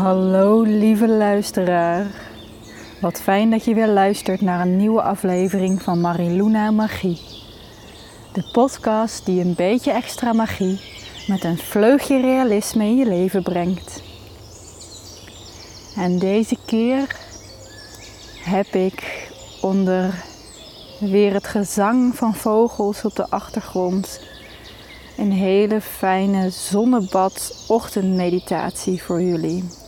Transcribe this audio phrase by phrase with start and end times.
[0.00, 2.06] Hallo lieve luisteraar.
[3.00, 7.20] Wat fijn dat je weer luistert naar een nieuwe aflevering van Mariluna Magie.
[8.32, 10.80] De podcast die een beetje extra magie
[11.26, 14.02] met een vleugje realisme in je leven brengt.
[15.96, 17.16] En deze keer
[18.44, 19.30] heb ik
[19.60, 20.24] onder
[21.00, 24.20] weer het gezang van vogels op de achtergrond
[25.16, 29.79] een hele fijne zonnebad ochtendmeditatie voor jullie.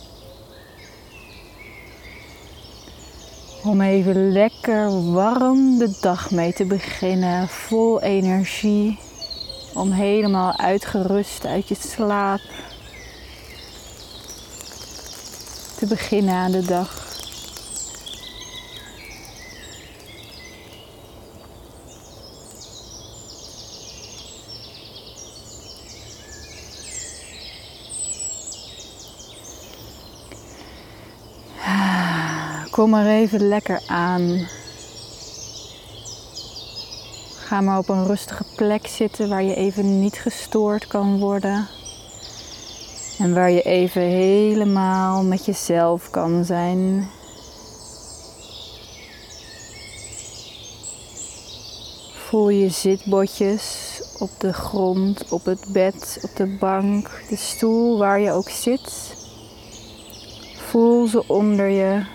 [3.65, 8.99] Om even lekker warm de dag mee te beginnen, vol energie,
[9.73, 12.41] om helemaal uitgerust uit je slaap
[15.77, 17.12] te beginnen aan de dag.
[32.73, 34.47] Kom maar even lekker aan.
[37.35, 41.67] Ga maar op een rustige plek zitten waar je even niet gestoord kan worden.
[43.19, 47.09] En waar je even helemaal met jezelf kan zijn.
[52.13, 58.19] Voel je zitbotjes op de grond, op het bed, op de bank, de stoel waar
[58.19, 59.15] je ook zit.
[60.57, 62.12] Voel ze onder je.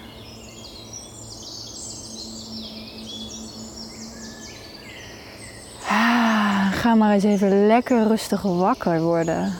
[6.78, 9.54] Ga maar eens even lekker rustig wakker worden.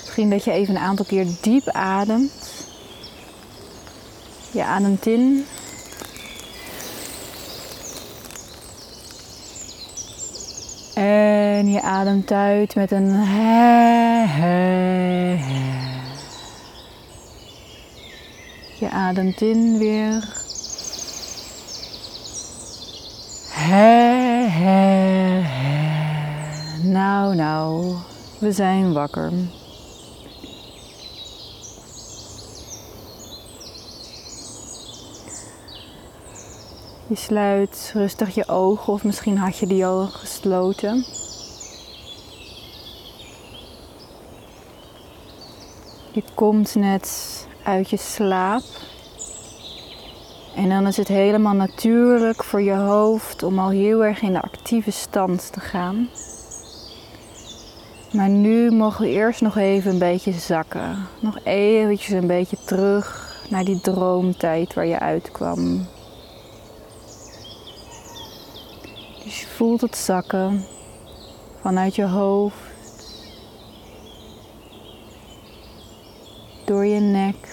[0.00, 2.66] Misschien dat je even een aantal keer diep ademt.
[4.50, 5.46] Je ademt in.
[10.94, 15.38] En je ademt uit met een he, he.
[18.78, 20.38] Je ademt in weer.
[23.50, 23.99] He,
[24.60, 25.42] he.
[26.82, 27.94] Nou, nou,
[28.38, 29.32] we zijn wakker.
[37.06, 41.04] Je sluit rustig je ogen of misschien had je die al gesloten.
[46.12, 48.62] Je komt net uit je slaap.
[50.54, 54.40] En dan is het helemaal natuurlijk voor je hoofd om al heel erg in de
[54.40, 56.08] actieve stand te gaan.
[58.12, 61.06] Maar nu mogen we eerst nog even een beetje zakken.
[61.20, 65.86] Nog eventjes een beetje terug naar die droomtijd waar je uitkwam.
[69.24, 70.64] Dus je voelt het zakken
[71.60, 72.56] vanuit je hoofd,
[76.64, 77.49] door je nek,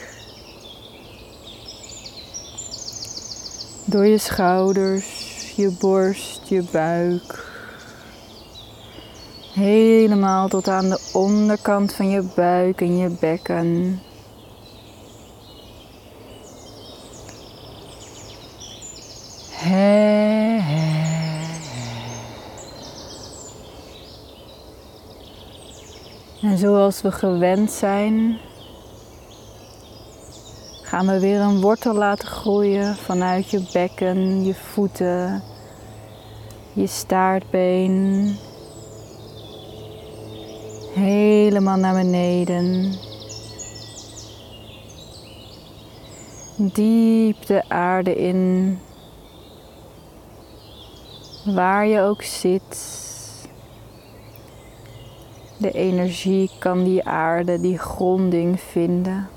[3.88, 7.46] door je schouders, je borst, je buik.
[9.54, 14.02] Helemaal tot aan de onderkant van je buik en je bekken.
[26.42, 28.40] En zoals we gewend zijn,
[30.98, 35.44] gaan we weer een wortel laten groeien vanuit je bekken, je voeten,
[36.74, 38.36] je staartbeen.
[40.94, 42.94] Helemaal naar beneden.
[46.56, 48.80] Diep de aarde in.
[51.46, 52.78] Waar je ook zit.
[55.58, 59.37] De energie kan die aarde, die gronding vinden.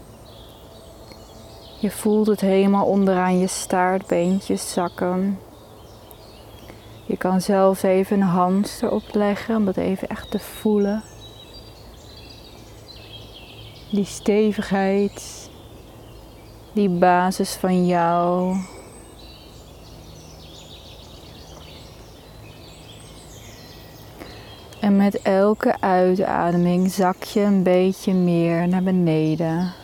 [1.81, 5.39] Je voelt het helemaal onderaan je staartbeentjes zakken.
[7.07, 11.03] Je kan zelfs even een hand erop leggen om dat even echt te voelen.
[13.91, 15.51] Die stevigheid,
[16.73, 18.57] die basis van jou.
[24.81, 29.80] En met elke uitademing zak je een beetje meer naar beneden.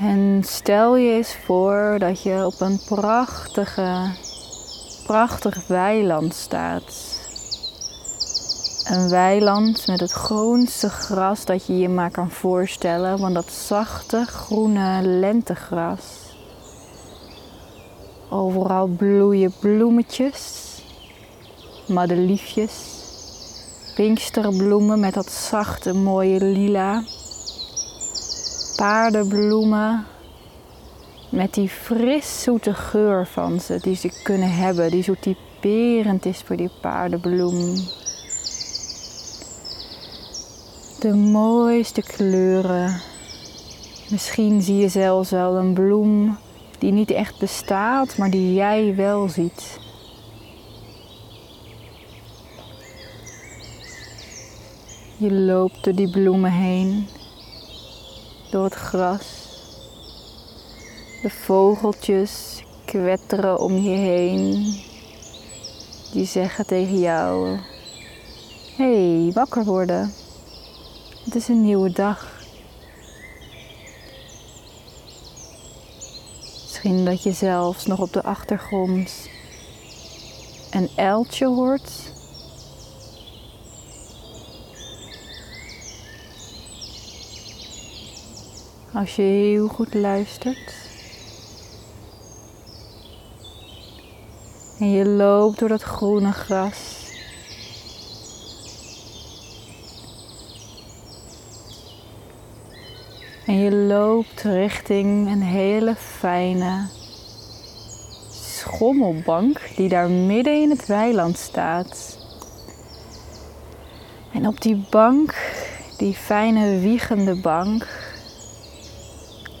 [0.00, 4.10] En stel je eens voor dat je op een prachtige,
[5.06, 7.16] prachtig weiland staat.
[8.84, 14.24] Een weiland met het groenste gras dat je je maar kan voorstellen, want dat zachte
[14.26, 16.02] groene lentegras.
[18.30, 20.64] Overal bloeien bloemetjes,
[21.88, 22.74] madeliefjes,
[23.94, 27.02] pinksterbloemen met dat zachte mooie lila,
[28.78, 30.06] paardenbloemen
[31.28, 36.38] met die fris zoete geur van ze die ze kunnen hebben, die zo typerend is
[36.38, 37.74] voor die paardenbloem.
[41.00, 43.00] De mooiste kleuren.
[44.10, 46.38] Misschien zie je zelfs wel een bloem
[46.78, 49.78] die niet echt bestaat, maar die jij wel ziet.
[55.16, 57.06] Je loopt door die bloemen heen,
[58.50, 59.46] door het gras.
[61.22, 64.80] De vogeltjes kwetteren om je heen.
[66.12, 67.58] Die zeggen tegen jou:
[68.76, 70.12] hey, wakker worden.
[71.24, 72.36] Het is een nieuwe dag.
[76.62, 79.28] Misschien dat je zelfs nog op de achtergrond
[80.70, 81.90] een uiltje hoort.
[88.98, 90.74] Als je heel goed luistert.
[94.78, 96.76] En je loopt door dat groene gras.
[103.46, 106.86] En je loopt richting een hele fijne
[108.30, 112.18] schommelbank die daar midden in het weiland staat.
[114.32, 115.34] En op die bank,
[115.96, 118.07] die fijne wiegende bank,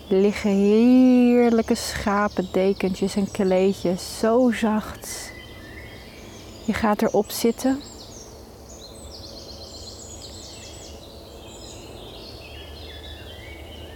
[0.08, 5.32] liggen heerlijke schapendekentjes en kleedjes, zo zacht.
[6.64, 7.80] Je gaat erop zitten.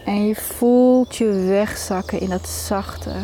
[0.04, 3.14] En je voelt je wegzakken in het zachte.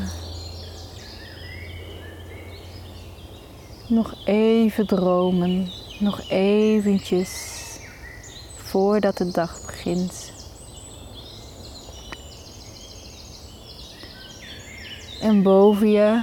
[3.88, 7.56] Nog even dromen, nog eventjes
[8.56, 10.37] voordat de dag begint.
[15.28, 16.22] En boven je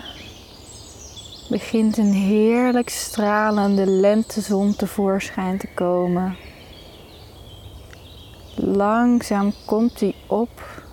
[1.49, 6.37] begint een heerlijk stralende lentezon tevoorschijn te komen.
[8.55, 10.83] Langzaam komt die op.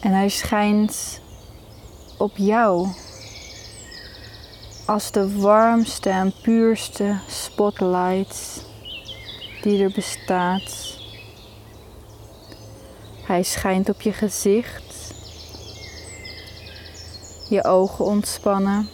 [0.00, 1.20] En hij schijnt
[2.18, 2.88] op jou
[4.86, 8.64] als de warmste en puurste spotlight
[9.62, 10.97] die er bestaat.
[13.28, 15.14] Hij schijnt op je gezicht,
[17.48, 18.88] je ogen ontspannen.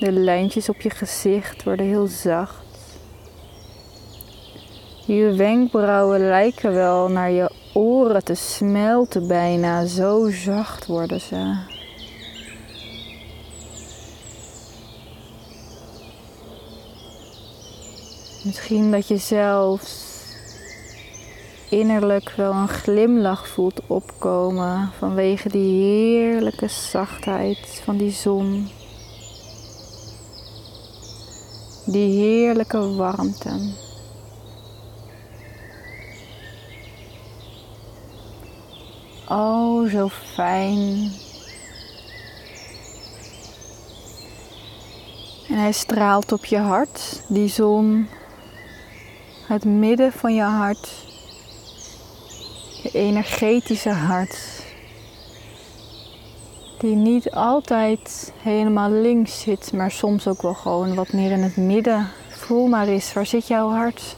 [0.00, 2.64] De lijntjes op je gezicht worden heel zacht.
[5.06, 11.56] Je wenkbrauwen lijken wel naar je oren te smelten bijna, zo zacht worden ze.
[18.42, 20.13] Misschien dat je zelfs
[21.78, 28.68] innerlijk wel een glimlach voelt opkomen vanwege die heerlijke zachtheid van die zon.
[31.86, 33.72] Die heerlijke warmte.
[39.28, 41.12] Oh, zo fijn.
[45.48, 48.08] En hij straalt op je hart, die zon,
[49.46, 50.88] het midden van je hart,
[52.94, 54.62] energetische hart,
[56.78, 61.56] die niet altijd helemaal links zit, maar soms ook wel gewoon wat meer in het
[61.56, 62.08] midden.
[62.28, 64.16] Voel maar eens, waar zit jouw hart?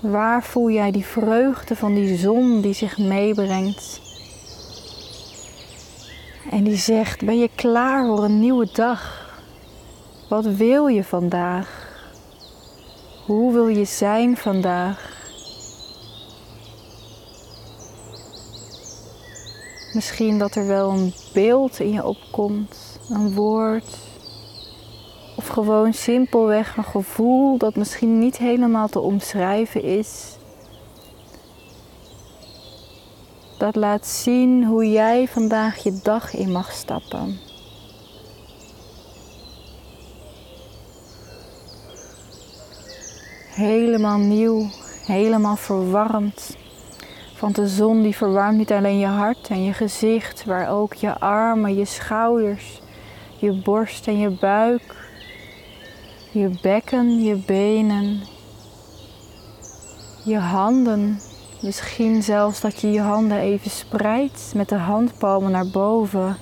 [0.00, 4.00] Waar voel jij die vreugde van die zon die zich meebrengt?
[6.50, 9.26] En die zegt: Ben je klaar voor een nieuwe dag?
[10.28, 11.86] Wat wil je vandaag?
[13.26, 15.07] Hoe wil je zijn vandaag?
[19.98, 23.96] Misschien dat er wel een beeld in je opkomt, een woord.
[25.36, 30.36] Of gewoon simpelweg een gevoel dat misschien niet helemaal te omschrijven is.
[33.58, 37.38] Dat laat zien hoe jij vandaag je dag in mag stappen.
[43.48, 44.66] Helemaal nieuw,
[45.06, 46.56] helemaal verwarmd.
[47.40, 51.18] Want de zon die verwarmt niet alleen je hart en je gezicht, maar ook je
[51.18, 52.80] armen, je schouders,
[53.36, 54.96] je borst en je buik,
[56.30, 58.20] je bekken, je benen,
[60.24, 61.18] je handen,
[61.60, 66.36] Misschien zelfs dat je je handen even spreidt met de handpalmen naar boven.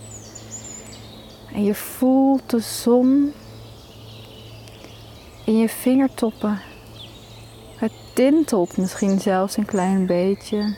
[1.53, 3.33] En je voelt de zon
[5.45, 6.61] in je vingertoppen.
[7.77, 10.75] Het tintelt misschien zelfs een klein beetje.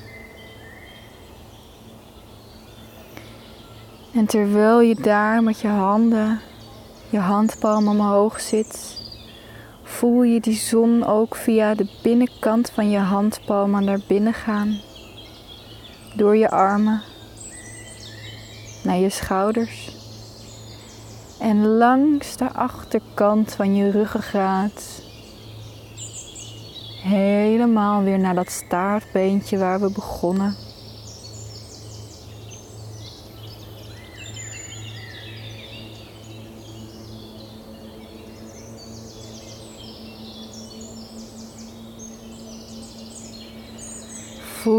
[4.15, 6.41] En terwijl je daar met je handen,
[7.11, 9.01] je handpalm omhoog zit,
[9.83, 14.81] voel je die zon ook via de binnenkant van je handpalmen naar binnen gaan.
[16.15, 17.03] Door je armen,
[18.83, 19.97] naar je schouders.
[21.41, 25.03] En langs de achterkant van je ruggengraat.
[27.03, 30.68] Helemaal weer naar dat staartbeentje waar we begonnen.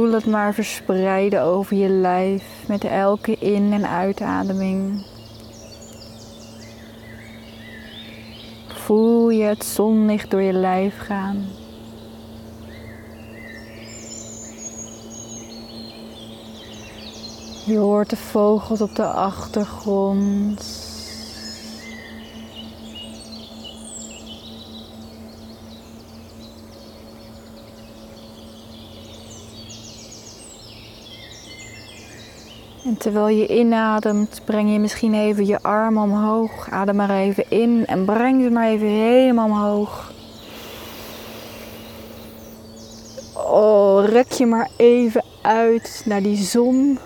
[0.10, 5.06] Voel het maar verspreiden over je lijf met elke in- en uitademing.
[8.68, 11.46] Voel je het zonlicht door je lijf gaan.
[17.66, 20.88] Je hoort de vogels op de achtergrond.
[32.89, 36.69] En terwijl je inademt, breng je misschien even je arm omhoog.
[36.69, 40.12] Adem maar even in en breng ze maar even helemaal omhoog.
[43.34, 47.00] Oh, rek je maar even uit naar die zon.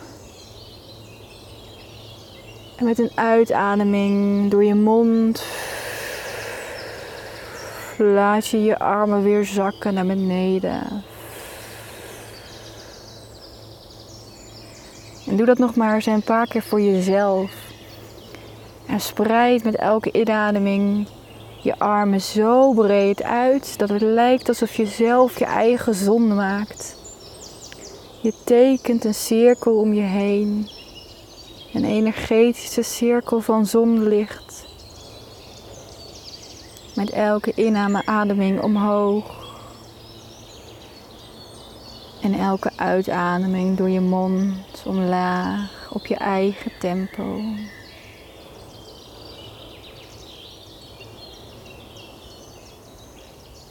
[2.75, 5.45] En met een uitademing door je mond
[7.97, 11.03] laat je je armen weer zakken naar beneden.
[15.33, 17.51] En doe dat nog maar eens een paar keer voor jezelf.
[18.87, 21.07] En spreid met elke inademing
[21.61, 26.97] je armen zo breed uit dat het lijkt alsof je zelf je eigen zon maakt.
[28.21, 30.67] Je tekent een cirkel om je heen.
[31.73, 34.65] Een energetische cirkel van zonlicht.
[36.95, 39.42] Met elke inademing omhoog.
[42.23, 47.41] En elke uitademing door je mond omlaag op je eigen tempo.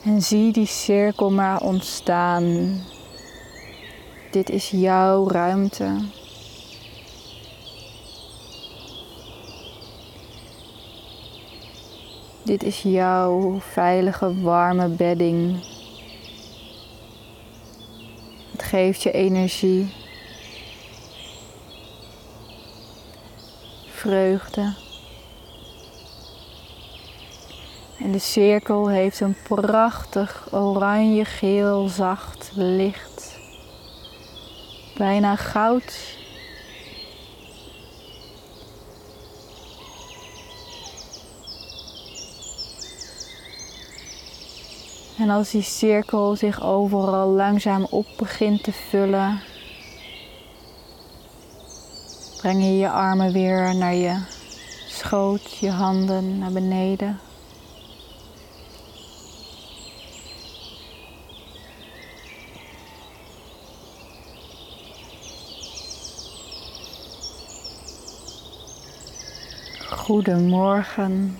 [0.04, 2.80] En zie die cirkel maar ontstaan.
[4.30, 5.96] Dit is jouw ruimte.
[12.42, 15.71] Dit is jouw veilige, warme bedding
[18.72, 19.92] geeft je energie,
[23.90, 24.74] vreugde.
[27.98, 33.38] En de cirkel heeft een prachtig oranje-geel zacht licht.
[34.96, 36.20] Bijna goud.
[45.22, 49.40] En als die cirkel zich overal langzaam op begint te vullen,
[52.36, 54.22] breng je je armen weer naar je
[54.88, 57.18] schoot, je handen naar beneden.
[69.90, 71.38] Goedemorgen.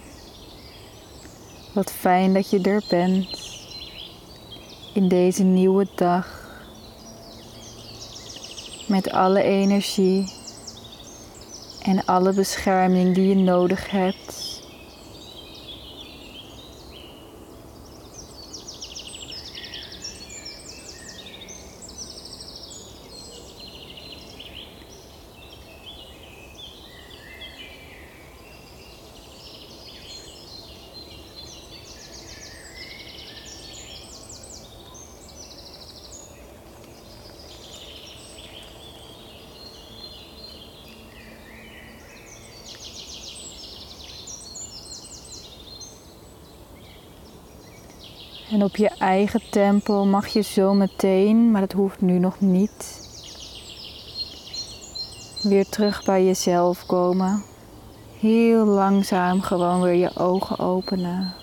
[1.72, 3.41] Wat fijn dat je er bent
[4.92, 6.40] in deze nieuwe dag.
[8.86, 10.32] Met alle energie
[11.82, 14.51] en alle bescherming die je nodig hebt.
[48.52, 53.00] En op je eigen tempo mag je zo meteen, maar dat hoeft nu nog niet,
[55.42, 57.44] weer terug bij jezelf komen.
[58.20, 61.34] Heel langzaam gewoon weer je ogen openen.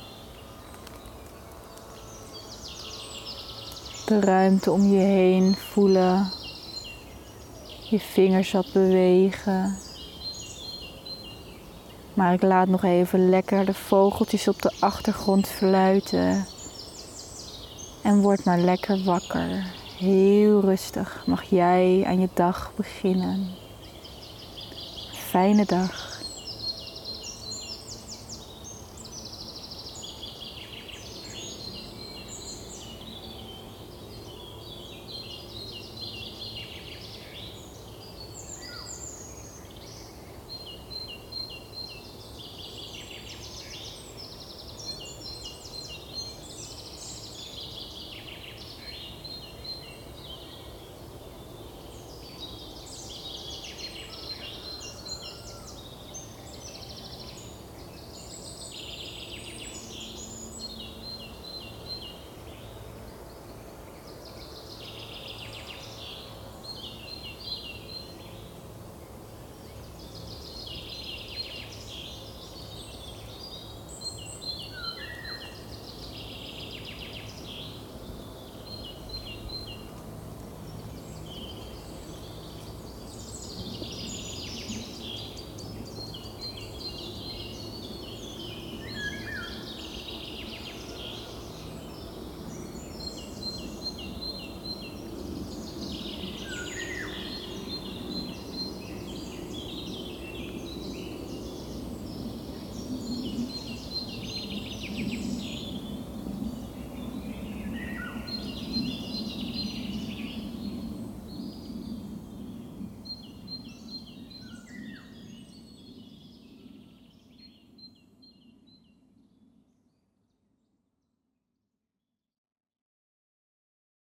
[4.06, 6.32] De ruimte om je heen voelen.
[7.90, 9.78] Je vingers wat bewegen.
[12.14, 16.46] Maar ik laat nog even lekker de vogeltjes op de achtergrond fluiten.
[18.04, 19.66] En word maar lekker wakker.
[19.98, 23.48] Heel rustig mag jij aan je dag beginnen.
[25.14, 26.09] Fijne dag.